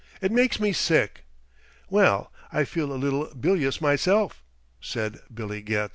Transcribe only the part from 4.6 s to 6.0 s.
said Billy Getz.